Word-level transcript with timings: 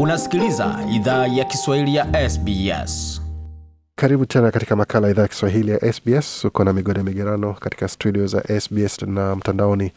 Unasikiliza 0.00 0.78
idhaa 0.94 1.26
ya 1.26 1.44
Kiswahili 1.44 1.94
ya 1.94 2.30
SBS. 2.30 3.22
Karibu 3.94 4.26
tena 4.26 4.50
katika 4.50 4.76
makala 4.76 5.10
idhaa 5.10 5.22
ya 5.22 5.28
Kiswahili 5.28 5.70
ya 5.70 5.92
SBS. 5.92 6.44
Uko 6.44 6.64
na 6.64 6.72
migode 6.72 7.02
migerano 7.02 7.54
katika 7.54 7.88
studio 7.88 8.26
za 8.26 8.60
SBS 8.60 9.02
na 9.02 9.36
mtandaoni 9.36 9.92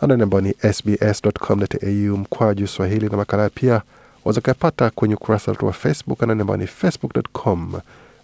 anani 0.00 0.22
ambao 0.22 0.40
ni 0.40 0.54
sbs.com.au 0.72 2.16
mkwaju 2.16 2.66
swahili, 2.66 3.08
na 3.08 3.16
makala 3.16 3.50
pia 3.50 3.82
waweza 4.24 4.40
kuyapata 4.40 4.90
kwenye 4.90 5.14
ukurasa 5.14 5.50
wetu 5.50 5.66
wa 5.66 5.72
Facebook 5.72 6.22
anani 6.22 6.40
ambao 6.40 6.56
ni 6.56 6.66
facebook.com 6.66 7.72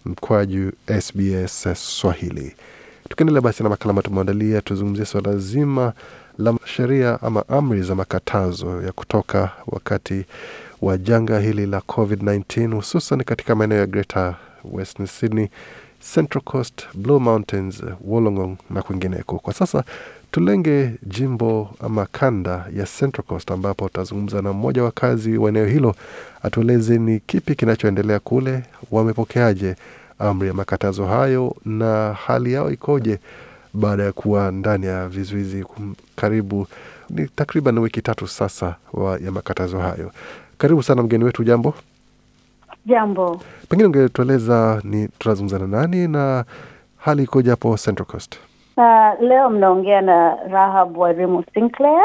mkwaju 0.05 0.73
SBS 1.01 1.69
Swahili. 1.75 2.57
Tukiendelea 3.09 3.41
basi 3.43 3.63
na 3.63 3.69
makala 3.69 3.91
ambayo 3.91 4.03
tumeandalia, 4.03 4.61
tuzungumzia 4.63 5.05
swala 5.07 5.37
zima 5.37 5.93
la 6.39 6.55
sheria 6.65 7.19
ama 7.23 7.49
amri 7.49 7.83
za 7.83 7.95
makatazo 7.95 8.83
ya 8.83 8.93
kutoka 8.93 9.51
wakati 9.67 10.25
wa 10.83 10.99
janga 10.99 11.41
hili 11.41 11.67
la 11.67 11.79
COVID-19 11.79 12.75
hususan 12.75 13.25
katika 13.25 13.55
maeneo 13.55 13.79
ya 13.79 13.87
Greater 13.87 14.35
Western 14.65 15.07
Sydney, 15.07 15.49
Central 16.15 16.43
Coast, 16.45 16.83
Blue 16.95 17.19
Mountains, 17.21 17.83
Wollongong 18.05 18.57
na 18.71 18.83
kwingineko. 18.83 19.39
Kwa 19.39 19.55
sasa 19.55 19.85
tulenge 20.31 20.91
jimbo 21.03 21.71
ama 21.81 22.07
kanda 22.07 22.67
ya 22.77 22.85
Central 22.99 23.25
Coast, 23.27 23.51
ambapo 23.51 23.89
tutazungumza 23.89 24.43
na 24.43 24.53
mmoja 24.53 24.85
wa 24.85 24.91
kazi 24.91 25.39
wa 25.39 25.49
eneo 25.49 25.67
hilo 25.67 25.95
atueleze 26.43 26.99
ni 26.99 27.21
kipi 27.21 27.55
kinachoendelea 27.55 28.19
kule, 28.21 28.63
wamepokeaje 28.91 29.77
amri 30.19 30.49
ya 30.49 30.55
makatazo 30.55 31.07
hayo 31.07 31.57
na 31.65 32.13
hali 32.13 32.53
yao 32.53 32.71
ikoje 32.71 33.19
baada 33.77 34.03
ya 34.03 34.13
kuwa 34.13 34.51
ndani 34.51 34.87
ya 34.87 35.09
vizuizi 35.09 35.65
karibu 36.17 36.67
ni 37.11 37.29
takriban 37.29 37.79
wiki 37.79 38.03
tatu 38.03 38.27
sasa 38.29 38.75
wa 38.93 39.19
ya 39.19 39.33
makatazo 39.33 39.79
hayo. 39.79 40.11
Karibu 40.59 40.83
sana 40.83 41.03
mgeni 41.03 41.25
wetu, 41.25 41.45
jambo. 41.45 41.75
Jambo. 42.87 43.41
Pengine 43.69 43.87
ungetueleza 43.87 44.81
ni 44.85 45.09
tunazungumza 45.19 45.59
na 45.59 45.67
nani 45.67 46.09
na 46.09 46.45
hali 46.97 47.23
ikoje 47.23 47.51
hapo 47.51 47.77
Central 47.77 48.07
Coast? 48.07 48.37
Uh, 48.77 49.21
leo 49.29 49.51
mnaongea 49.51 50.01
na 50.01 50.35
Rahab 50.37 50.97
Warimu 50.99 51.45
Sinclair 51.55 52.05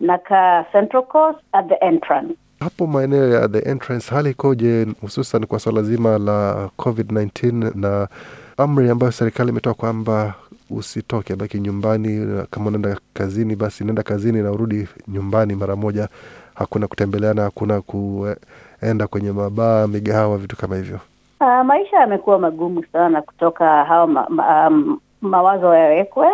na 0.00 0.18
ka 0.18 0.64
Central 0.72 1.02
Coast 1.02 1.38
at 1.52 1.68
the 1.68 1.74
entrance. 1.86 2.34
Hapo 2.60 2.86
maeneo 2.86 3.28
ya 3.28 3.48
the 3.48 3.58
entrance 3.58 4.14
hali 4.14 4.30
ikoje, 4.30 4.86
hususan 5.00 5.46
kwa 5.46 5.58
swala 5.60 5.82
zima 5.82 6.18
la 6.18 6.68
COVID-19 6.78 7.72
na 7.80 8.08
amri 8.56 8.90
ambayo 8.90 9.12
serikali 9.12 9.50
imetoa 9.50 9.74
kwamba 9.74 10.34
usitoke, 10.70 11.36
baki 11.36 11.60
nyumbani. 11.60 12.42
Kama 12.50 12.66
unaenda 12.68 12.96
kazini, 13.14 13.56
basi 13.56 13.84
nenda 13.84 14.02
kazini 14.02 14.42
na 14.42 14.50
urudi 14.52 14.88
nyumbani 15.08 15.54
mara 15.54 15.76
moja. 15.76 16.08
Hakuna 16.54 16.86
kutembeleana, 16.88 17.42
hakuna 17.42 17.80
kuenda 17.80 19.06
kwenye 19.10 19.32
mabaa, 19.32 19.86
migahawa, 19.86 20.38
vitu 20.38 20.56
kama 20.56 20.76
hivyo. 20.76 20.98
Uh, 21.40 21.64
maisha 21.66 21.96
yamekuwa 21.96 22.38
magumu 22.38 22.84
sana 22.92 23.22
kutoka 23.22 23.84
hawa 23.84 24.06
ma, 24.06 24.26
um, 24.68 24.98
mawazo 25.20 25.74
yawekwe, 25.74 26.28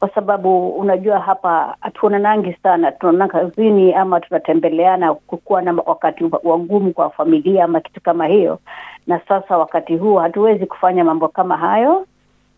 kwa 0.00 0.08
sababu 0.08 0.68
unajua 0.68 1.18
hapa 1.18 1.76
hatuonanangi 1.80 2.52
sana, 2.62 2.92
tunaona 2.92 3.28
kazini 3.28 3.94
ama 3.94 4.20
tunatembeleana, 4.20 5.14
kukuwa 5.14 5.62
na 5.62 5.72
wakati 5.86 6.24
wagumu 6.44 6.92
kwa 6.92 7.10
familia 7.10 7.64
ama 7.64 7.80
kitu 7.80 8.00
kama 8.00 8.26
hiyo. 8.26 8.58
Na 9.06 9.20
sasa 9.28 9.58
wakati 9.58 9.96
huu 9.96 10.16
hatuwezi 10.16 10.66
kufanya 10.66 11.04
mambo 11.04 11.28
kama 11.28 11.56
hayo, 11.56 12.06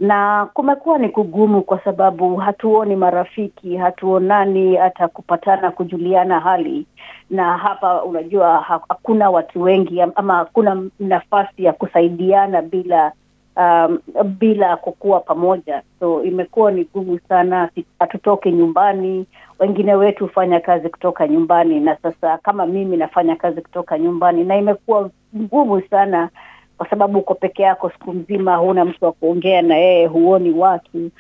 na 0.03 0.47
kumekuwa 0.55 0.99
ni 0.99 1.09
kugumu 1.09 1.63
kwa 1.63 1.81
sababu 1.85 2.37
hatuoni 2.37 2.97
marafiki, 2.97 3.77
hatuonani 3.77 4.77
hata 4.77 5.09
kupatana, 5.09 5.71
kujuliana 5.71 6.41
hali. 6.41 6.87
Na 7.31 7.59
hapa 7.59 8.03
unajua 8.05 8.61
hakuna 8.89 9.31
watu 9.31 9.63
wengi 9.63 10.01
ama 10.03 10.35
hakuna 10.35 10.83
nafasi 11.01 11.65
ya 11.65 11.73
kusaidiana 11.73 12.63
bila 12.63 13.13
um, 13.57 13.99
bila 14.25 14.77
kukuwa 14.77 15.21
pamoja, 15.21 15.83
so 16.01 16.23
imekuwa 16.25 16.71
ni 16.73 16.85
gumu 16.95 17.19
sana. 17.29 17.69
Hatutoke 17.99 18.53
nyumbani, 18.53 19.27
wengine 19.59 19.95
wetu 19.95 20.27
hufanya 20.27 20.61
kazi 20.61 20.89
kutoka 20.89 21.29
nyumbani, 21.29 21.81
na 21.81 21.97
sasa 21.97 22.39
kama 22.39 22.67
mimi 22.67 22.97
nafanya 22.97 23.37
kazi 23.37 23.61
kutoka 23.61 23.99
nyumbani, 23.99 24.45
na 24.45 24.57
imekuwa 24.57 25.11
ngumu 25.37 25.81
sana 25.91 26.29
kwa 26.79 26.91
sababu 26.91 27.19
uko 27.19 27.35
peke 27.35 27.63
yako 27.63 27.91
siku 27.91 28.13
mzima, 28.13 28.57
huna 28.57 28.85
mtu 28.85 29.05
wa 29.05 29.13
kuongea 29.13 29.63
na 29.63 29.77
yeye, 29.77 30.07
huoni 30.07 30.51
watu 30.51 31.11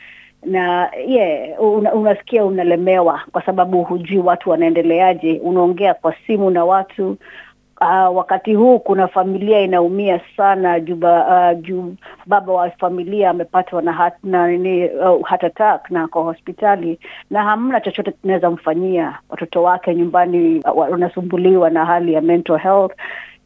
na 0.46 0.90
yeah, 1.06 1.62
una, 1.62 1.94
unasikia 1.94 2.44
unalemewa 2.44 3.20
kwa 3.32 3.42
sababu 3.46 3.82
hujui 3.84 4.18
watu 4.18 4.50
wanaendeleaje. 4.50 5.40
Unaongea 5.44 5.94
kwa 5.94 6.14
simu 6.26 6.50
na 6.50 6.64
watu 6.64 7.16
Uh, 7.80 8.16
wakati 8.16 8.54
huu 8.54 8.78
kuna 8.78 9.08
familia 9.08 9.60
inaumia 9.60 10.20
sana 10.36 10.80
juba, 10.80 11.26
uh, 11.52 11.60
juu 11.62 11.94
baba 12.26 12.52
wa 12.52 12.70
familia 12.70 13.30
amepatwa 13.30 13.82
na 13.82 13.92
hat, 13.92 14.14
na 14.24 14.48
nini 14.48 14.88
uh, 14.88 15.28
heart 15.28 15.44
attack 15.44 15.90
na 15.90 16.08
kwa 16.08 16.22
hospitali 16.22 16.98
na 17.30 17.42
hamna 17.42 17.80
chochote 17.80 18.10
tunaweza 18.10 18.50
mfanyia. 18.50 19.18
Watoto 19.28 19.62
wake 19.62 19.94
nyumbani 19.94 20.62
wanasumbuliwa 20.74 21.70
na 21.70 21.84
hali 21.84 22.12
ya 22.12 22.20
mental 22.20 22.58
health, 22.58 22.92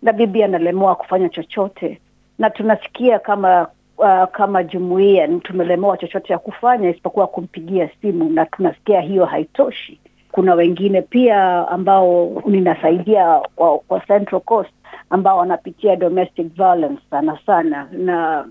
na 0.07 0.13
bibi 0.13 0.43
analemewa 0.43 0.95
kufanya 0.95 1.29
chochote, 1.29 2.01
na 2.39 2.51
tunasikia 2.51 3.19
kama 3.19 3.69
uh, 3.99 4.25
kama 4.33 4.63
jumuia 4.65 5.29
tumelemewa 5.29 5.97
chochote 5.97 6.33
ya 6.33 6.39
kufanya 6.39 6.91
isipokuwa 6.91 7.27
kumpigia 7.27 7.91
simu, 8.03 8.31
na 8.31 8.47
tunasikia 8.47 9.01
hiyo 9.01 9.25
haitoshi. 9.25 10.01
Kuna 10.33 10.55
wengine 10.55 11.03
pia 11.03 11.69
ambao 11.69 12.43
ninasaidia 12.47 13.41
kwa, 13.57 13.79
kwa 13.79 14.01
Central 14.01 14.41
Coast 14.41 14.71
ambao 15.11 15.39
wanapitia 15.39 15.97
domestic 15.97 16.47
violence 16.55 17.03
sana 17.11 17.39
sana, 17.47 17.89
na 17.93 18.47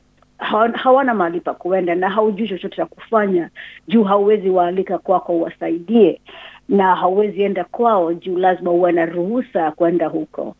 hawana 0.73 1.13
mahali 1.13 1.39
pa 1.39 1.53
kuenda 1.53 1.95
na 1.95 2.09
haujui 2.09 2.47
chochote 2.47 2.75
cha 2.75 2.85
kufanya. 2.85 3.49
Juu 3.88 4.03
hauwezi 4.03 4.49
waalika 4.49 4.97
kwako 4.97 5.33
uwasaidie, 5.33 6.21
na 6.69 6.95
hauwezi 6.95 7.41
enda 7.44 7.63
kwao 7.63 8.13
juu 8.13 8.38
lazima 8.38 8.71
uwe 8.71 8.91
na 8.91 9.05
ruhusa 9.05 9.59
ya 9.61 9.71
kwenda 9.71 10.07
huko. 10.07 10.55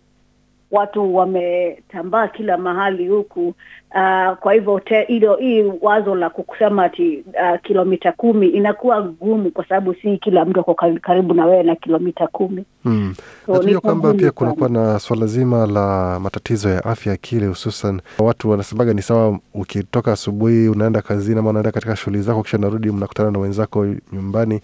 Watu 0.72 1.16
wametambaa 1.16 2.28
kila 2.28 2.58
mahali 2.58 3.08
huku. 3.08 3.54
Uh, 3.96 4.38
kwa 4.38 4.54
hivyo 4.54 4.82
hilo 5.08 5.36
hii 5.36 5.64
wazo 5.82 6.16
la 6.16 6.30
kusema 6.30 6.84
ati 6.84 7.18
uh, 7.28 7.60
kilomita 7.64 8.12
kumi 8.12 8.48
inakuwa 8.48 9.02
gumu, 9.02 9.52
kwa 9.52 9.66
sababu 9.68 9.94
si 9.94 10.18
kila 10.18 10.46
mtu 10.46 10.60
ako 10.60 10.74
karibu 11.02 11.34
na 11.34 11.46
wewe 11.46 11.64
na 11.64 11.76
kilomita 11.76 12.28
kumi. 12.28 12.64
Hmm. 12.84 13.16
So, 13.46 13.64
najua 13.64 13.82
kwamba 13.82 14.14
pia 14.14 14.32
kunakuwa 14.32 14.70
na 14.70 15.00
swala 15.00 15.26
zima 15.26 15.66
la 15.68 16.20
matatizo 16.20 16.70
ya 16.70 16.86
afya 16.86 17.14
akili, 17.14 17.46
hususan 17.48 18.02
watu 18.20 18.50
wanasemaga 18.50 18.94
ni 18.94 19.02
sawa, 19.02 19.40
ukitoka 19.54 20.12
asubuhi 20.12 20.68
unaenda 20.70 21.02
kazini 21.02 21.40
ama 21.40 21.50
unaenda 21.50 21.72
katika 21.72 21.96
shughuli 21.96 22.22
zako, 22.22 22.44
kisha 22.44 22.58
narudi 22.58 22.92
mnakutana 22.92 23.32
na 23.32 23.40
wenzako 23.40 23.86
nyumbani, 24.14 24.62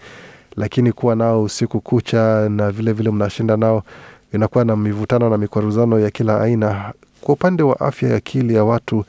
lakini 0.56 0.92
kuwa 0.92 1.16
nao 1.16 1.42
usiku 1.42 1.80
kucha 1.80 2.48
na 2.48 2.70
vile 2.70 2.92
vile 2.92 3.10
mnashinda 3.10 3.56
nao 3.56 3.82
inakuwa 4.32 4.64
na 4.64 4.76
mivutano 4.76 5.30
na 5.30 5.38
mikwaruzano 5.38 5.98
ya 6.00 6.10
kila 6.10 6.40
aina. 6.40 6.92
Kwa 7.20 7.34
upande 7.34 7.62
wa 7.62 7.80
afya 7.80 8.08
ya 8.08 8.16
akili 8.16 8.54
ya 8.54 8.64
watu, 8.64 9.04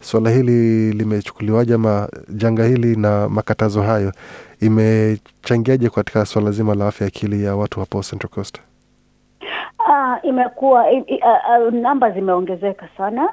suala 0.00 0.30
hili 0.30 0.92
limechukuliwaje, 0.92 1.74
ama 1.74 2.08
janga 2.28 2.64
hili 2.64 2.96
na 2.96 3.28
makatazo 3.28 3.82
hayo 3.82 4.12
imechangiaje 4.60 5.88
katika 5.90 6.24
suala 6.26 6.50
zima 6.50 6.74
la 6.74 6.86
afya 6.88 7.04
ya 7.04 7.08
akili 7.08 7.44
ya 7.44 7.56
watu 7.56 7.80
hapo 7.80 8.02
Central 8.02 8.30
Coast? 8.30 8.58
Ah, 9.88 10.18
imekuwa 10.22 10.84
uh, 10.90 10.98
uh, 11.66 11.72
namba 11.74 12.10
zimeongezeka 12.10 12.88
sana. 12.96 13.28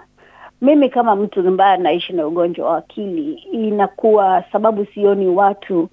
Mimi 0.62 0.90
kama 0.90 1.16
mtu 1.16 1.40
ambaye 1.40 1.74
anaishi 1.74 2.14
na 2.14 2.28
ugonjwa 2.28 2.70
wa 2.70 2.78
akili, 2.78 3.34
inakuwa 3.52 4.44
sababu 4.52 4.86
sioni 4.94 5.28
watu 5.28 5.90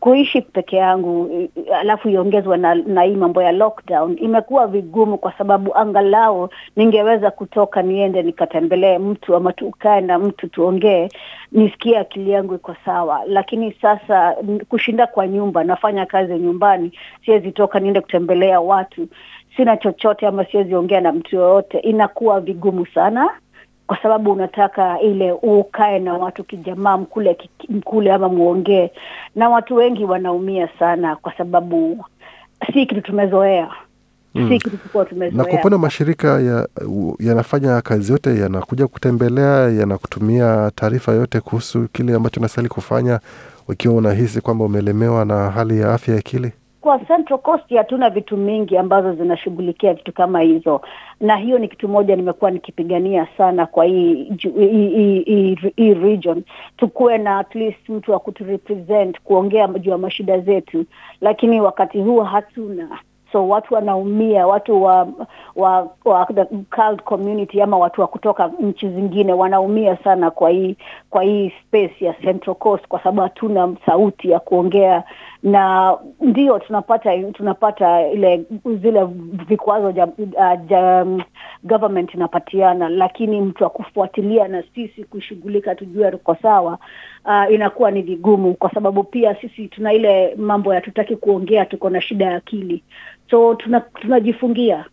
kuishi 0.00 0.40
peke 0.42 0.76
yangu, 0.76 1.48
alafu 1.80 2.08
iongezwa 2.08 2.56
na, 2.56 2.74
na 2.74 3.02
hii 3.02 3.14
mambo 3.16 3.42
ya 3.42 3.52
lockdown, 3.52 4.16
imekuwa 4.20 4.66
vigumu, 4.66 5.18
kwa 5.18 5.32
sababu 5.32 5.76
angalau 5.76 6.48
ningeweza 6.76 7.30
kutoka 7.30 7.82
niende 7.82 8.22
nikatembelee 8.22 8.98
mtu 8.98 9.36
ama 9.36 9.52
tukae 9.52 10.00
na 10.00 10.18
mtu 10.18 10.48
tuongee, 10.48 11.08
nisikie 11.52 11.98
akili 11.98 12.30
yangu 12.30 12.54
iko 12.54 12.76
sawa. 12.84 13.20
Lakini 13.26 13.72
sasa 13.82 14.36
kushinda 14.68 15.06
kwa 15.06 15.26
nyumba, 15.28 15.64
nafanya 15.64 16.06
kazi 16.06 16.34
nyumbani, 16.38 16.92
siwezi 17.24 17.52
toka 17.52 17.80
niende 17.80 18.00
kutembelea 18.00 18.60
watu, 18.60 19.08
sina 19.56 19.76
chochote 19.76 20.26
ama 20.26 20.44
siwezi 20.44 20.74
ongea 20.74 21.00
na 21.00 21.12
mtu 21.12 21.36
yoyote, 21.36 21.78
inakuwa 21.78 22.40
vigumu 22.40 22.86
sana 22.86 23.30
kwa 23.88 23.98
sababu 24.02 24.32
unataka 24.32 25.00
ile 25.00 25.32
ukae 25.32 25.98
na 25.98 26.14
watu 26.14 26.44
kijamaa, 26.44 26.96
mkule 26.96 27.36
mkule 27.68 28.12
ama 28.12 28.28
mwongee 28.28 28.90
na 29.36 29.48
watu 29.48 29.74
wengi 29.74 30.04
wanaumia 30.04 30.68
sana 30.78 31.16
kwa 31.16 31.32
sababu 31.36 32.04
si 32.72 32.86
kitu 32.86 33.00
tumezoea. 33.00 33.68
Mm. 34.34 34.48
si 34.48 34.58
kitu 34.58 34.76
tulikuwa 34.76 35.04
na 35.04 35.10
tumezoea. 35.10 35.44
kwa 35.44 35.54
upande 35.54 35.74
wa 35.74 35.80
mashirika 35.82 36.40
ya- 36.40 36.68
yanafanya 37.20 37.80
kazi 37.80 38.12
yote, 38.12 38.38
yanakuja 38.40 38.86
kutembelea, 38.86 39.68
yanakutumia 39.70 40.70
taarifa 40.74 41.12
yote 41.12 41.40
kuhusu 41.40 41.88
kile 41.92 42.14
ambacho 42.14 42.40
unastahili 42.40 42.68
kufanya 42.68 43.20
ukiwa 43.68 43.94
unahisi 43.94 44.40
kwamba 44.40 44.64
umelemewa 44.64 45.24
na 45.24 45.50
hali 45.50 45.80
ya 45.80 45.94
afya 45.94 46.14
ya 46.14 46.20
akili. 46.20 46.52
Kwa 46.80 46.98
Central 46.98 47.38
Coast 47.38 47.74
hatuna 47.76 48.10
vitu 48.10 48.36
mingi 48.36 48.76
ambazo 48.76 49.12
zinashughulikia 49.14 49.94
vitu 49.94 50.12
kama 50.12 50.40
hizo, 50.40 50.80
na 51.20 51.36
hiyo 51.36 51.58
ni 51.58 51.68
kitu 51.68 51.88
moja 51.88 52.16
nimekuwa 52.16 52.50
nikipigania 52.50 53.26
sana 53.38 53.66
kwa 53.66 53.84
hii 53.84 55.54
region, 56.02 56.42
tukuwe 56.76 57.18
na 57.18 57.38
at 57.38 57.54
least 57.54 57.88
mtu 57.88 58.12
wa 58.12 58.18
kuturepresent 58.18 59.20
kuongea 59.20 59.68
juu 59.68 59.90
ya 59.90 59.98
mashida 59.98 60.40
zetu, 60.40 60.84
lakini 61.20 61.60
wakati 61.60 61.98
huu 62.00 62.20
hatuna. 62.20 62.98
So 63.32 63.48
watu 63.48 63.74
wanaumia, 63.74 64.46
watu 64.46 64.82
wa 64.82 65.08
wa, 65.56 65.90
wa 66.04 66.26
the 66.34 66.44
cult 66.44 67.02
community 67.04 67.62
ama 67.62 67.78
watu 67.78 68.00
wa 68.00 68.06
kutoka 68.06 68.50
nchi 68.60 68.88
zingine 68.88 69.32
wanaumia 69.32 69.96
sana 69.96 70.30
kwa 70.30 70.50
hii 70.50 70.76
kwa 71.10 71.22
hii 71.22 71.52
space 71.66 72.02
ya 72.02 72.12
Central 72.12 72.56
Coast, 72.56 72.88
kwa 72.88 72.98
sababu 72.98 73.20
hatuna 73.20 73.74
sauti 73.86 74.30
ya 74.30 74.40
kuongea, 74.40 75.04
na 75.42 75.94
ndio 76.20 76.58
tunapata 76.58 77.22
tunapata 77.32 78.08
ile 78.08 78.44
zile 78.82 79.04
vikwazo 79.48 79.92
ja, 79.92 80.08
um, 81.02 81.22
government 81.64 82.14
inapatiana, 82.14 82.88
lakini 82.88 83.40
mtu 83.40 83.66
akufuatilia 83.66 83.98
kufuatilia 83.98 84.48
na 84.48 84.62
sisi 84.74 85.04
kushughulika 85.04 85.74
tujue 85.74 86.10
tuko 86.10 86.34
sawa 86.42 86.78
uh, 87.24 87.52
inakuwa 87.54 87.90
ni 87.90 88.02
vigumu, 88.02 88.54
kwa 88.54 88.70
sababu 88.74 89.04
pia 89.04 89.34
sisi 89.40 89.68
tuna 89.68 89.92
ile 89.92 90.34
mambo 90.36 90.74
ya 90.74 90.80
tutaki 90.80 91.16
kuongea, 91.16 91.64
tuko 91.64 91.90
na 91.90 92.00
shida 92.00 92.24
ya 92.24 92.36
akili. 92.36 92.82
So 93.30 93.54
tuna 93.54 93.80
tunajifungia 93.80 94.84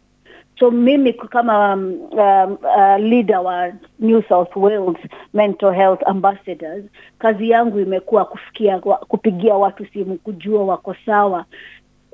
so 0.59 0.71
mimi 0.71 1.13
kama 1.13 1.73
um, 1.73 1.99
um, 2.11 2.57
uh, 2.63 2.97
leader 2.99 3.39
wa 3.39 3.71
New 3.99 4.21
South 4.29 4.55
Wales 4.55 4.97
mental 5.33 5.71
health 5.73 6.01
ambassadors 6.05 6.83
kazi 7.19 7.49
yangu 7.49 7.79
imekuwa 7.79 8.25
kufikia 8.25 8.79
kupigia 8.79 9.55
watu 9.55 9.85
simu 9.93 10.17
kujua 10.17 10.65
wako 10.65 10.95
sawa 11.05 11.45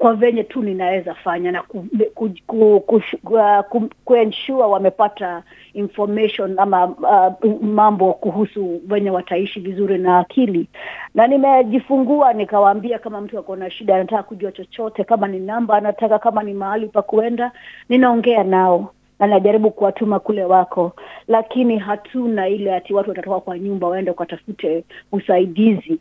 kwa 0.01 0.13
venye 0.13 0.43
tu 0.43 0.61
ninaweza 0.61 1.13
fanya 1.13 1.51
na 1.51 1.61
ku, 1.61 1.85
ku, 2.15 2.29
ku, 2.47 2.79
ku, 2.87 3.01
uh, 3.33 3.59
ku, 3.69 3.89
kuensure 4.05 4.63
wamepata 4.63 5.43
information 5.73 6.59
ama 6.59 6.85
uh, 6.87 7.61
mambo 7.61 8.13
kuhusu 8.13 8.81
venye 8.85 9.09
wataishi 9.09 9.59
vizuri 9.59 9.97
na 9.97 10.19
akili. 10.19 10.67
Na 11.15 11.27
nimejifungua 11.27 12.33
nikawaambia 12.33 12.99
kama 12.99 13.21
mtu 13.21 13.39
ako 13.39 13.55
na 13.55 13.71
shida 13.71 13.95
anataka 13.95 14.23
kujua 14.23 14.51
chochote 14.51 15.03
kama 15.03 15.27
ni 15.27 15.39
namba 15.39 15.77
anataka 15.77 16.19
kama 16.19 16.43
ni 16.43 16.53
mahali 16.53 16.87
pa 16.87 17.01
kuenda 17.01 17.51
ninaongea 17.89 18.43
nao 18.43 18.93
na 19.19 19.27
najaribu 19.27 19.71
kuwatuma 19.71 20.19
kule 20.19 20.43
wako. 20.43 20.91
Lakini 21.27 21.77
hatuna 21.77 22.47
ile 22.47 22.75
ati 22.75 22.93
watu 22.93 23.09
watatoka 23.09 23.39
kwa 23.39 23.59
nyumba 23.59 23.87
waende 23.87 24.11
ukatafute 24.11 24.83
usaidizi 25.11 25.99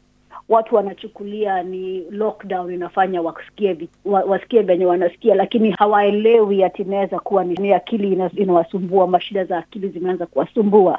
watu 0.50 0.74
wanachukulia 0.74 1.62
ni 1.62 2.04
lockdown 2.10 2.74
inafanya 2.74 3.22
wasikie 3.22 3.88
wa- 4.04 4.22
wasikie 4.24 4.62
venye 4.62 4.86
wanasikia 4.86 5.34
lakini 5.34 5.70
hawaelewi 5.70 6.64
ati 6.64 6.82
inaweza 6.82 7.18
kuwa 7.18 7.44
ni, 7.44 7.72
akili 7.72 8.18
inawasumbua 8.36 9.06
mashida 9.06 9.44
za 9.44 9.58
akili 9.58 9.88
zimeanza 9.88 10.26
kuwasumbua 10.26 10.98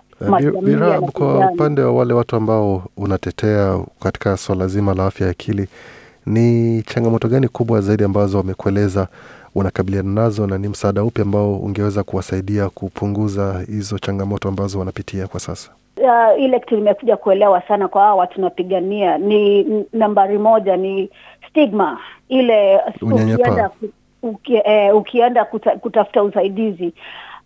Uh, 1.02 1.10
kwa 1.12 1.34
upande 1.54 1.82
wa 1.82 1.92
wale 1.92 2.14
watu 2.14 2.36
ambao 2.36 2.84
unatetea 2.98 3.80
katika 4.00 4.38
swala 4.38 4.68
zima 4.68 4.94
la 4.94 5.06
afya 5.06 5.26
ya 5.28 5.32
akili, 5.32 5.68
ni 6.26 6.84
changamoto 6.84 7.28
gani 7.28 7.48
kubwa 7.48 7.82
zaidi 7.82 8.04
ambazo 8.04 8.38
wamekueleza 8.38 9.08
wanakabiliana 9.56 10.10
nazo, 10.12 10.48
na 10.48 10.58
ni 10.58 10.68
msaada 10.68 11.04
upi 11.04 11.22
ambao 11.22 11.56
ungeweza 11.56 12.04
kuwasaidia 12.04 12.70
kupunguza 12.70 13.64
hizo 13.68 14.00
changamoto 14.00 14.50
ambazo 14.50 14.80
wanapitia 14.80 15.28
kwa 15.28 15.40
sasa? 15.40 15.70
Uh, 16.02 16.42
ile 16.42 16.60
kitu 16.60 16.76
nimekuja 16.76 17.18
kuelewa 17.18 17.62
sana 17.62 17.88
kwa 17.88 18.02
hawa 18.02 18.28
tunapigania. 18.28 19.18
Ni 19.18 19.64
nambari 19.94 20.38
moja 20.38 20.78
ni 20.78 21.10
stigma. 21.50 22.00
Ile 22.30 22.80
ukienda, 23.02 23.70
uki, 24.24 24.56
eh, 24.66 24.96
ukienda 24.96 25.46
kuta, 25.46 25.72
kutafuta 25.72 26.24
usaidizi 26.24 26.94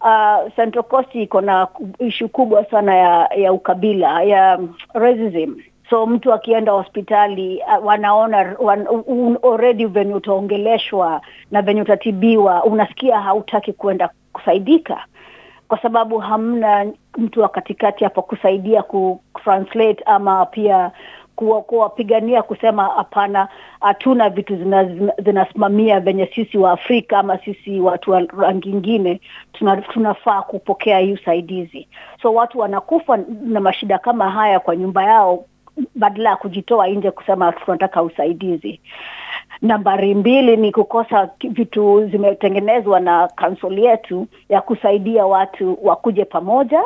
uh, 0.02 0.54
Central 0.56 0.84
Coast 0.84 1.16
iko 1.16 1.42
na 1.42 1.68
ishu 2.00 2.30
kubwa 2.30 2.66
sana 2.66 2.96
ya 2.96 3.30
ya 3.38 3.54
ukabila 3.54 4.24
ya 4.24 4.60
racism. 4.94 5.56
So 5.90 6.06
mtu 6.06 6.34
akienda 6.34 6.72
hospitali 6.72 7.62
uh, 7.80 7.86
wanaona 7.86 8.56
wan, 8.60 8.88
un, 9.08 9.38
already 9.44 9.86
venye 9.86 10.14
utaongeleshwa 10.14 11.22
na 11.52 11.62
venye 11.62 11.82
utatibiwa 11.82 12.64
unasikia 12.64 13.20
hautaki 13.22 13.74
kuenda 13.74 14.10
kusaidika 14.34 15.06
kwa 15.68 15.82
sababu 15.82 16.18
hamna 16.20 16.86
mtu 17.18 17.42
wa 17.42 17.50
katikati 17.50 18.04
hapo 18.04 18.22
kusaidia 18.22 18.84
ku 18.84 19.22
translate 19.44 20.04
ama 20.06 20.46
pia 20.46 20.92
kuwapigania 21.36 22.42
kusema 22.44 22.84
hapana, 22.84 23.48
hatuna 23.82 24.30
vitu 24.30 24.56
zina- 24.56 24.84
zina- 24.86 25.14
zinasimamia 25.24 26.00
venye 26.00 26.26
sisi 26.36 26.58
wa 26.58 26.72
Afrika 26.72 27.20
ama 27.20 27.38
sisi 27.38 27.80
watu 27.80 28.12
wa 28.12 28.20
rangi 28.22 28.70
ingine 28.70 29.22
tuna, 29.54 29.78
tunafaa 29.82 30.42
kupokea 30.42 31.00
hii 31.00 31.14
usaidizi. 31.14 31.88
So 32.22 32.34
watu 32.34 32.60
wanakufa 32.60 33.18
na 33.42 33.60
mashida 33.60 33.98
kama 33.98 34.30
haya 34.32 34.60
kwa 34.60 34.76
nyumba 34.76 35.04
yao 35.04 35.46
badala 35.96 36.30
ya 36.30 36.36
kujitoa 36.36 36.88
nje 36.88 37.12
kusema 37.12 37.52
tunataka 37.52 38.04
usaidizi. 38.04 38.80
Nambari 39.62 40.16
mbili 40.16 40.58
ni 40.58 40.72
kukosa 40.72 41.30
vitu 41.50 42.08
zimetengenezwa 42.08 43.00
na 43.00 43.28
kansol 43.28 43.80
yetu 43.80 44.28
ya 44.50 44.62
kusaidia 44.62 45.26
watu 45.26 45.78
wakuje 45.84 46.26
pamoja. 46.26 46.84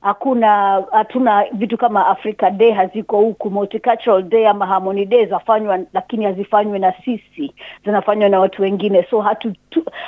Hakuna, 0.00 0.82
hatuna 0.92 1.44
vitu 1.52 1.78
kama 1.78 2.06
Africa 2.06 2.50
Day 2.50 2.70
haziko 2.72 3.16
huku, 3.16 3.50
Multicultural 3.50 4.22
Day 4.22 4.48
ama 4.48 4.66
Harmony 4.66 5.04
Day 5.06 5.26
zafanywa, 5.26 5.78
lakini 5.92 6.24
hazifanywi 6.24 6.78
na 6.78 6.92
sisi, 7.04 7.54
zinafanywa 7.84 8.28
na 8.28 8.40
watu 8.40 8.62
wengine, 8.62 9.06
so 9.10 9.20
hatu 9.20 9.52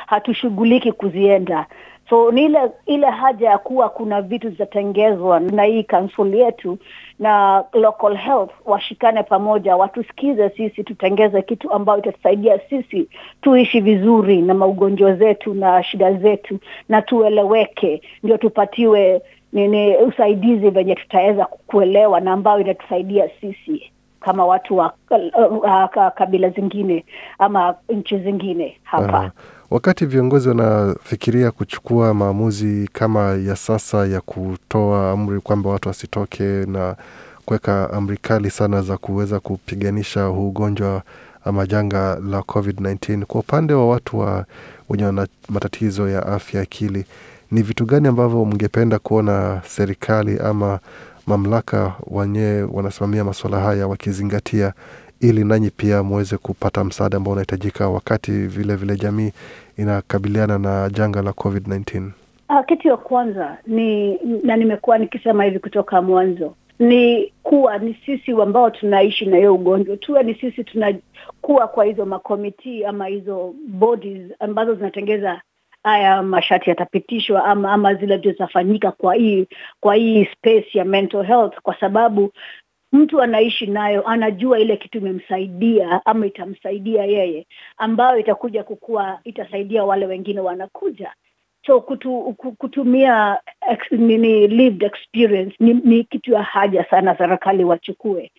hatushughuliki 0.07 0.93
kuzienda 0.93 1.67
so 2.13 2.31
ni 2.33 2.45
ile 2.45 2.59
ile 2.87 3.07
haja 3.07 3.51
ya 3.51 3.59
kuwa 3.59 3.89
kuna 3.89 4.23
vitu 4.23 4.51
zitatengezwa 4.51 5.41
na 5.41 5.63
hii 5.65 5.83
kansuli 5.83 6.41
yetu 6.41 6.79
na 7.19 7.65
local 7.73 8.17
health 8.17 8.51
washikane 8.65 9.23
pamoja 9.23 9.77
watusikize 9.77 10.51
sisi 10.51 10.85
tutengeze 10.85 11.43
kitu 11.43 11.73
ambayo 11.73 11.99
itatusaidia 11.99 12.59
sisi 12.71 13.09
tuishi 13.43 13.81
vizuri 13.81 14.43
na 14.43 14.55
maugonjwa 14.55 15.15
zetu 15.15 15.55
na 15.55 15.83
shida 15.83 16.13
zetu 16.15 16.59
na 16.89 17.03
tueleweke 17.03 18.03
ndio 18.23 18.37
tupatiwe 18.39 19.23
nini 19.53 19.97
usaidizi 19.97 20.71
venye 20.71 20.95
tutaweza 20.95 21.45
kuelewa 21.45 22.21
na 22.21 22.33
ambayo 22.33 22.61
inatusaidia 22.61 23.29
sisi 23.41 23.91
kama 24.21 24.47
watu 24.47 24.77
wa 24.77 24.93
uh, 25.11 25.57
uh, 25.59 26.09
kabila 26.15 26.49
zingine 26.49 27.05
ama 27.39 27.75
nchi 27.89 28.19
zingine 28.19 28.77
hapa 28.83 29.19
Aha. 29.19 29.31
Wakati 29.73 30.07
viongozi 30.07 30.49
wanafikiria 30.49 31.51
kuchukua 31.51 32.15
maamuzi 32.15 32.91
kama 32.93 33.21
ya 33.21 33.57
sasa 33.57 34.07
ya 34.07 34.21
kutoa 34.21 35.11
amri 35.13 35.41
kwamba 35.41 35.71
watu 35.71 35.89
wasitoke 35.89 36.43
na 36.45 36.97
kuweka 37.45 37.91
amri 37.93 38.17
kali 38.17 38.51
sana 38.51 38.83
za 38.83 38.97
kuweza 38.99 39.41
kupiganisha 39.41 40.25
huu 40.25 40.49
ugonjwa 40.49 41.03
ama 41.45 41.67
janga 41.67 42.15
la 42.31 42.39
COVID-19, 42.41 43.25
kwa 43.25 43.41
upande 43.41 43.75
wa 43.75 43.89
watu 43.89 44.19
wa 44.19 44.45
wenye 44.89 45.05
wana 45.05 45.27
matatizo 45.49 46.09
ya 46.09 46.27
afya 46.27 46.61
akili, 46.61 47.05
ni 47.51 47.63
vitu 47.63 47.85
gani 47.87 48.09
ambavyo 48.09 48.45
mngependa 48.45 48.99
kuona 48.99 49.63
serikali 49.69 50.39
ama 50.39 50.79
mamlaka 51.27 51.93
wenyewe 52.07 52.63
wanasimamia 52.63 53.25
masuala 53.25 53.61
haya 53.61 53.87
wakizingatia 53.87 54.73
ili 55.23 55.45
nanyi 55.45 55.71
pia 55.71 56.03
mweze 56.03 56.37
kupata 56.37 56.85
msaada 56.85 57.17
ambao 57.17 57.33
unahitajika 57.33 57.89
wakati 57.89 58.31
vilevile 58.31 58.75
vile 58.75 58.97
jamii 58.97 59.33
inakabiliana 59.77 60.59
na 60.59 60.91
janga 60.91 61.23
la 61.23 61.31
COVID-19? 61.31 62.11
Uh, 62.49 62.65
kitu 62.67 62.89
ya 62.89 62.97
kwanza 62.97 63.57
ni 63.67 64.19
na 64.45 64.57
nimekuwa 64.57 64.99
nikisema 64.99 65.45
hivi 65.45 65.59
kutoka 65.59 66.03
mwanzo 66.03 66.55
ni 66.79 67.33
kuwa 67.43 67.79
ni 67.79 67.97
sisi 68.07 68.33
ambao 68.33 68.71
tunaishi 68.71 69.27
na 69.27 69.37
hiyo 69.37 69.55
ugonjwa 69.55 69.97
tuwe 69.97 70.23
ni 70.23 70.35
sisi 70.35 70.65
tunakuwa 70.65 71.69
kwa 71.69 71.85
hizo 71.85 72.07
makomitii 72.07 72.85
ama 72.85 73.07
hizo 73.07 73.55
bodies 73.69 74.33
ambazo 74.41 74.75
zinatengeza 74.75 75.41
haya 75.85 76.23
mashati 76.23 76.71
yatapitishwa 76.71 77.45
ama 77.45 77.73
ama 77.73 77.95
zile 77.95 78.17
vitu 78.17 78.31
zitafanyika 78.31 78.93
kwa 78.93 79.15
hii 79.15 79.47
kwa 79.81 79.95
hii 79.95 80.25
space 80.25 80.75
ya 80.75 80.85
mental 80.85 81.25
health 81.25 81.55
kwa 81.63 81.81
sababu 81.81 82.33
mtu 82.93 83.23
anaishi 83.23 83.67
nayo 83.67 84.09
anajua 84.09 84.59
ile 84.59 84.77
kitu 84.77 84.99
imemsaidia 84.99 86.01
ama 86.07 86.27
itamsaidia 86.27 87.05
yeye 87.05 87.47
ambayo 87.77 88.19
itakuja 88.19 88.65
kukua 88.65 89.21
itasaidia 89.25 89.85
wale 89.85 90.07
wengine 90.07 90.41
wanakuja. 90.41 91.13
So 91.67 91.81
kutu, 91.81 92.35
kutumia 92.59 93.39
ex, 93.71 93.79
nini 93.91 94.49
lived 94.49 94.83
experience 94.83 95.57
ni, 95.61 95.75
ni 95.75 96.05
kitu 96.05 96.33
ya 96.33 96.43
haja 96.43 96.85
sana 96.91 97.19
serikali 97.19 97.65
wachukue. 97.65 98.33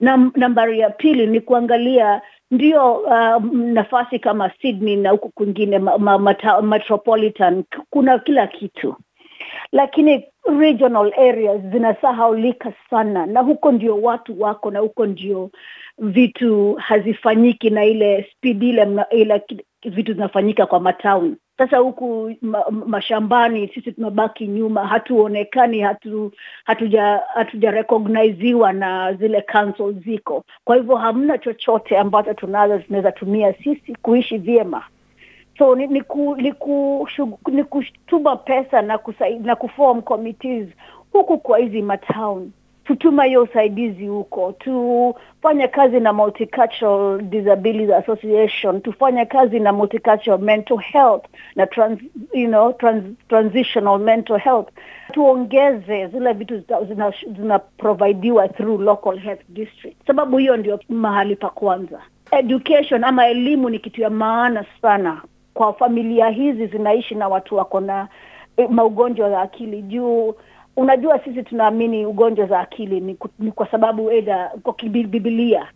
Na 0.00 0.30
nambari 0.34 0.78
ya 0.78 0.90
pili 0.90 1.26
ni 1.26 1.40
kuangalia 1.40 2.22
ndio 2.50 2.94
uh, 2.94 3.44
nafasi 3.52 4.18
kama 4.18 4.50
Sydney 4.62 4.96
na 4.96 5.10
huku 5.10 5.28
kwingine 5.30 5.78
ma, 5.78 5.98
ma, 5.98 6.18
ma, 6.18 6.62
metropolitan 6.62 7.64
kuna 7.90 8.18
kila 8.18 8.46
kitu 8.46 8.96
lakini 9.72 10.24
regional 10.58 11.12
areas 11.18 11.60
zinasahaulika 11.72 12.72
sana 12.90 13.26
na 13.26 13.40
huko 13.40 13.72
ndio 13.72 14.02
watu 14.02 14.40
wako 14.42 14.70
na 14.70 14.78
huko 14.78 15.06
ndio 15.06 15.50
vitu 15.98 16.74
hazifanyiki 16.74 17.70
na 17.70 17.84
ile 17.84 18.28
speed 18.32 18.62
ile, 18.62 18.88
ile 19.10 19.42
vitu 19.84 20.12
zinafanyika 20.12 20.66
kwa 20.66 20.80
matauni. 20.80 21.36
Sasa 21.58 21.78
huku 21.78 22.34
ma, 22.42 22.64
mashambani 22.70 23.68
sisi 23.68 23.92
tunabaki 23.92 24.46
nyuma, 24.46 24.86
hatuonekani, 24.86 25.80
hatu 25.80 26.32
hatuja 26.64 27.22
hatuja 27.34 27.84
na 28.72 29.12
zile 29.14 29.42
council 29.42 29.92
ziko. 30.04 30.44
Kwa 30.64 30.76
hivyo 30.76 30.96
hamna 30.96 31.38
chochote 31.38 31.98
ambacho 31.98 32.34
tunazo 32.34 32.78
tunaweza 32.78 33.12
tumia 33.12 33.52
sisi 33.54 33.94
kuishi 34.02 34.38
vyema 34.38 34.84
so 35.58 35.74
ni, 35.74 35.86
ni, 35.86 36.00
ku, 36.00 36.36
ni, 36.36 36.52
ku, 36.52 37.06
shug- 37.16 37.52
ni 37.52 37.64
kutuma 37.64 38.36
pesa 38.36 38.82
na 38.82 38.98
kusai, 38.98 39.38
na 39.38 39.56
kuform 39.56 40.02
committees 40.02 40.68
huku 41.12 41.38
kwa 41.38 41.58
hizi 41.58 41.82
matown. 41.82 42.50
Tutuma 42.84 43.24
hiyo 43.24 43.42
usaidizi 43.42 44.06
huko 44.06 44.52
tufanye 44.52 45.68
kazi 45.68 46.00
na 46.00 46.12
multicultural 46.12 47.22
disability 47.22 47.92
association 47.92 48.80
tufanye 48.80 49.24
kazi 49.26 49.60
na 49.60 49.72
multicultural 49.72 50.38
mental 50.40 50.78
health 50.78 51.24
na 51.56 51.66
trans, 51.66 51.98
you 52.34 52.48
know, 52.48 52.72
trans, 52.72 53.04
transitional 53.28 53.98
mental 53.98 54.38
health. 54.38 54.68
Tuongeze 55.12 56.06
zile 56.06 56.32
vitu 56.32 56.58
zina- 56.58 56.84
zina- 56.84 57.12
zinaprovidiwa 57.38 58.48
through 58.48 58.80
local 58.80 59.18
health 59.18 59.42
district. 59.48 60.06
Sababu 60.06 60.38
hiyo 60.38 60.56
ndio 60.56 60.80
mahali 60.88 61.36
pa 61.36 61.50
kwanza. 61.50 62.00
Education 62.30 63.04
ama 63.04 63.26
elimu 63.28 63.70
ni 63.70 63.78
kitu 63.78 64.00
ya 64.00 64.10
maana 64.10 64.64
sana 64.82 65.22
kwa 65.56 65.72
familia 65.72 66.28
hizi 66.28 66.66
zinaishi 66.66 67.14
na 67.14 67.28
watu 67.28 67.56
wako 67.56 67.80
na 67.80 68.08
eh, 68.56 68.70
maugonjwa 68.70 69.28
ya 69.28 69.40
akili. 69.40 69.82
Juu 69.82 70.34
unajua 70.76 71.18
sisi 71.18 71.42
tunaamini 71.42 72.06
ugonjwa 72.06 72.46
za 72.46 72.60
akili 72.60 73.00
ni, 73.00 73.16
ni 73.38 73.52
kwa 73.52 73.66
sababu 73.70 74.10
eda 74.10 74.50
kwa 74.62 74.74
kibibilia 74.74 75.08
bibilia 75.10 75.66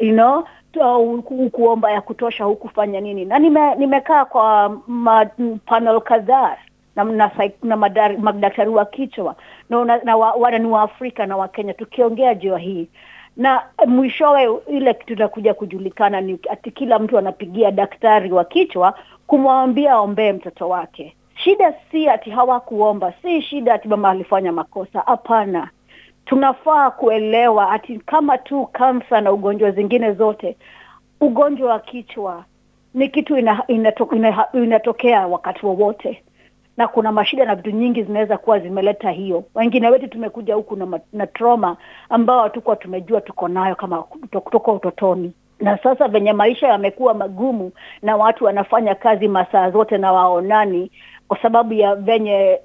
you 0.00 0.12
know 0.12 0.44
tu- 0.72 1.50
kuomba 1.52 1.90
ya 1.90 2.00
kutosha 2.00 2.44
hukufanya 2.44 3.00
nini. 3.00 3.24
Na 3.24 3.38
nime, 3.38 3.74
nimekaa 3.74 4.24
kwa 4.24 4.78
ma, 4.86 5.26
panel 5.66 6.00
kadhaa 6.00 6.56
na, 6.96 7.04
na, 7.04 7.30
na 7.62 7.76
madaktari 8.18 8.70
wa 8.70 8.84
kichwa 8.84 9.36
na, 9.70 9.84
na, 9.84 10.00
na 10.04 10.16
wa, 10.16 10.32
wana 10.32 10.58
ni 10.58 10.66
wa 10.66 10.82
Afrika 10.82 11.26
na 11.26 11.36
Wakenya 11.36 11.74
tukiongea 11.74 12.34
jua 12.34 12.58
hii 12.58 12.88
na 13.36 13.62
mwishowe 13.86 14.48
ile 14.68 14.94
kitu 14.94 15.12
inakuja 15.12 15.54
kujulikana 15.54 16.20
ni 16.20 16.38
ati 16.50 16.70
kila 16.70 16.98
mtu 16.98 17.18
anapigia 17.18 17.70
daktari 17.70 18.32
wa 18.32 18.44
kichwa 18.44 18.94
kumwambia 19.26 19.92
aombee 19.92 20.32
mtoto 20.32 20.68
wake. 20.68 21.16
Shida 21.34 21.74
si 21.90 22.08
ati 22.08 22.30
hawakuomba, 22.30 23.12
si 23.22 23.42
shida 23.42 23.74
ati 23.74 23.88
mama 23.88 24.10
alifanya 24.10 24.52
makosa. 24.52 25.00
Hapana, 25.06 25.70
tunafaa 26.24 26.90
kuelewa 26.90 27.70
ati 27.70 27.98
kama 27.98 28.38
tu 28.38 28.66
kansa 28.72 29.20
na 29.20 29.32
ugonjwa 29.32 29.70
zingine 29.70 30.12
zote, 30.12 30.56
ugonjwa 31.20 31.70
wa 31.72 31.78
kichwa 31.80 32.44
ni 32.94 33.08
kitu 33.08 33.36
ina, 33.38 33.64
inato, 33.66 34.08
ina, 34.16 34.46
inatokea 34.52 35.26
wakati 35.26 35.66
wowote 35.66 36.22
na 36.80 36.88
kuna 36.88 37.12
mashida 37.12 37.44
na 37.44 37.54
vitu 37.54 37.70
nyingi 37.70 38.02
zinaweza 38.02 38.38
kuwa 38.38 38.58
zimeleta 38.58 39.10
hiyo. 39.10 39.44
Wengine 39.54 39.88
wetu 39.90 40.08
tumekuja 40.08 40.54
huku 40.54 40.76
na, 40.76 41.00
na 41.12 41.26
trauma 41.26 41.76
ambao 42.08 42.42
hatukuwa 42.42 42.76
tumejua 42.76 43.20
tuko 43.20 43.48
nayo 43.48 43.74
kama 43.74 44.02
kuto- 44.02 44.40
kutoka 44.40 44.72
utotoni, 44.72 45.32
na 45.60 45.78
sasa 45.78 46.08
venye 46.08 46.32
maisha 46.32 46.68
yamekuwa 46.68 47.14
magumu 47.14 47.72
na 48.02 48.16
watu 48.16 48.44
wanafanya 48.44 48.94
kazi 48.94 49.28
masaa 49.28 49.70
zote 49.70 49.98
na 49.98 50.12
waonani 50.12 50.90
kwa 51.28 51.38
sababu 51.42 51.72
ya 51.74 51.94
venye 51.94 52.58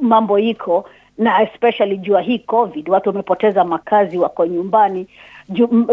mambo 0.00 0.38
iko 0.38 0.84
na 1.18 1.42
especially 1.42 1.96
jua 1.98 2.20
hii 2.20 2.38
COVID, 2.38 2.88
watu 2.88 3.08
wamepoteza 3.08 3.64
makazi, 3.64 4.18
wako 4.18 4.46
nyumbani 4.46 5.06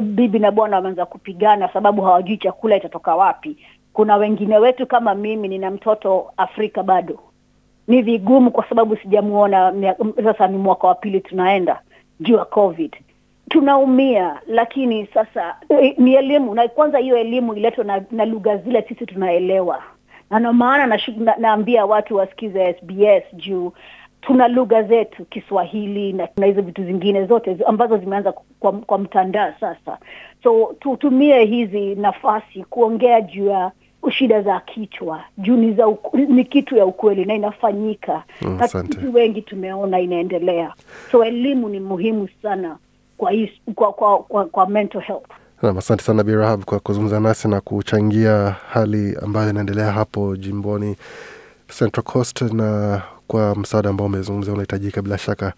bibi 0.02 0.40
na 0.40 0.52
bwana 0.52 0.76
wameanza 0.76 1.06
kupigana 1.06 1.70
sababu 1.74 2.02
hawajui 2.02 2.38
chakula 2.38 2.76
itatoka 2.76 3.16
wapi. 3.16 3.58
Kuna 3.94 4.16
wengine 4.16 4.58
wetu 4.58 4.88
kama 4.88 5.16
mimi, 5.16 5.48
nina 5.48 5.72
mtoto 5.72 6.32
Afrika 6.38 6.84
bado 6.84 7.20
ni 7.90 8.02
vigumu 8.02 8.52
kwa 8.52 8.70
sababu 8.70 8.96
sijamuona 8.98 9.74
sasa 10.24 10.48
ni 10.48 10.58
mwaka 10.58 10.88
wa 10.88 10.96
pili 10.96 11.22
tunaenda 11.22 11.80
juu 12.20 12.36
ya 12.36 12.46
covid. 12.46 12.96
Tunaumia 13.50 14.40
lakini 14.48 15.08
sasa 15.14 15.56
eh, 15.70 15.94
ni 15.98 16.14
elimu 16.16 16.56
na 16.56 16.68
kwanza 16.68 16.98
hiyo 16.98 17.18
elimu 17.18 17.54
iletwe 17.54 17.84
na, 17.84 18.04
na 18.12 18.26
lugha 18.26 18.58
zile 18.58 18.86
sisi 18.90 19.06
tunaelewa. 19.06 19.84
Na 20.30 20.40
ndio 20.40 20.54
maana 20.54 21.00
na, 21.18 21.36
naambia 21.38 21.86
watu 21.86 22.16
wasikize 22.16 22.74
sbs 22.74 23.24
juu 23.36 23.72
tuna 24.22 24.48
lugha 24.48 24.84
zetu 24.84 25.26
kiswahili 25.26 26.14
na 26.14 26.28
tuna 26.28 26.48
hizo 26.48 26.62
vitu 26.62 26.84
zingine 26.84 27.26
zote 27.26 27.58
ambazo 27.66 27.98
zimeanza 27.98 28.32
kwa, 28.60 28.72
kwa 28.72 28.98
mtandao 28.98 29.54
sasa. 29.60 29.98
So 30.44 30.76
tutumie 30.80 31.46
hizi 31.46 31.96
nafasi 31.96 32.64
kuongea 32.64 33.22
juu 33.22 33.46
ya 33.46 33.72
shida 34.12 34.42
za 34.42 34.60
kichwa 34.60 35.24
juu 35.38 35.58
ni 35.58 35.74
za 35.74 35.88
uku- 35.88 36.18
ni 36.18 36.46
kitu 36.46 36.76
ya 36.76 36.86
ukweli 36.86 37.26
na 37.26 37.34
inafanyika. 37.36 38.24
Mm, 38.42 38.58
na 38.58 38.68
sisi 38.68 39.06
wengi 39.14 39.42
tumeona 39.42 40.00
inaendelea. 40.00 40.74
So 41.12 41.26
elimu 41.26 41.70
ni 41.70 41.80
muhimu 41.80 42.30
sana 42.42 42.78
kwa, 43.18 43.34
is, 43.34 43.50
kwa, 43.76 43.94
kwa, 43.94 44.20
kwa, 44.20 44.46
kwa 44.46 44.70
mental 44.70 45.02
health. 45.02 45.26
Nam, 45.62 45.78
asante 45.78 46.04
sana 46.04 46.24
Bi 46.24 46.36
Rahab 46.36 46.64
kwa 46.64 46.80
kuzungumza 46.80 47.20
nasi 47.20 47.48
na 47.48 47.62
kuchangia 47.62 48.56
hali 48.70 49.16
ambayo 49.22 49.50
inaendelea 49.50 49.92
hapo 49.92 50.36
jimboni 50.36 50.96
Central 51.80 52.04
Coast 52.04 52.42
na 52.42 53.02
kwa 53.28 53.56
msaada 53.56 53.90
ambao 53.90 54.08
umezungumzia 54.08 54.54
unahitajika 54.54 55.02
bila 55.02 55.18
shaka, 55.18 55.54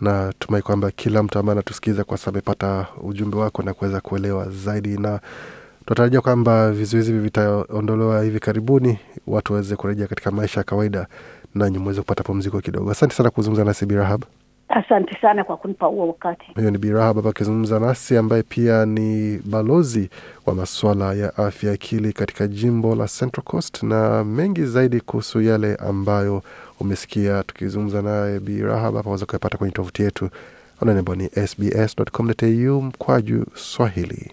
na 0.00 0.32
tumai 0.38 0.62
kwamba 0.62 0.90
kila 0.90 1.22
mtu 1.22 1.38
ambaye 1.38 1.52
anatusikiza 1.52 2.04
kwa 2.04 2.18
sasa 2.18 2.30
amepata 2.30 2.86
ujumbe 3.02 3.36
wako 3.36 3.62
na 3.62 3.74
kuweza 3.74 4.00
kuelewa 4.00 4.48
zaidi, 4.50 4.98
na 4.98 5.20
tunatarajia 5.90 6.20
kwamba 6.20 6.72
vizuizi 6.72 7.12
hivi 7.12 7.24
vitaondolewa 7.24 8.22
hivi 8.22 8.40
karibuni, 8.40 8.98
watu 9.26 9.52
waweze 9.52 9.76
kurejea 9.76 10.06
katika 10.06 10.30
maisha 10.30 10.60
ya 10.60 10.64
kawaida 10.64 11.06
nanyi 11.54 11.78
mweze 11.78 12.00
kupata 12.00 12.22
pumziko 12.22 12.60
kidogo. 12.60 12.90
Asante 12.90 13.14
sana 13.14 13.30
kuzungumza 13.30 13.64
nasi 13.64 13.86
Bi 13.86 13.94
Rahab. 13.94 14.24
asante 14.68 15.18
sana 15.22 15.44
kwa 15.44 15.56
kunipa 15.56 15.86
huo 15.86 16.06
wakati 16.08 16.44
Huyo 16.54 16.70
ni 16.70 16.78
Birahab 16.78 17.16
hapa 17.16 17.28
akizungumza 17.28 17.78
nasi, 17.80 18.16
ambaye 18.16 18.42
pia 18.42 18.86
ni 18.86 19.38
balozi 19.44 20.10
wa 20.46 20.54
masuala 20.54 21.14
ya 21.14 21.36
afya 21.36 21.72
akili 21.72 22.12
katika 22.12 22.46
jimbo 22.48 22.94
la 22.94 23.06
Central 23.18 23.44
Coast, 23.44 23.82
na 23.82 24.24
mengi 24.24 24.64
zaidi 24.64 25.00
kuhusu 25.00 25.40
yale 25.42 25.74
ambayo 25.76 26.42
umesikia 26.80 27.42
tukizungumza 27.42 28.02
naye 28.02 28.40
Birahab 28.40 28.94
hapa 28.96 29.08
waweza 29.08 29.26
kuyapata 29.26 29.58
kwenye 29.58 29.72
tovuti 29.72 30.02
yetu 30.02 30.28
ambayo 30.80 31.16
ni 31.16 31.28
sbs.com.au 31.46 32.82
mkwaju 32.82 33.46
Swahili. 33.54 34.32